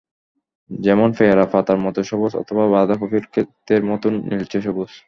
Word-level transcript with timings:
যেমন 0.69 1.09
পেয়ারা 1.17 1.45
পাতার 1.53 1.79
মতো 1.85 1.99
সবুজ 2.03 2.33
অথবা 2.41 2.63
বাঁধাকপির 2.67 3.23
খেতের 3.33 3.81
মতো 3.85 4.05
নীলচে 4.29 4.59
সবুজ। 4.61 4.91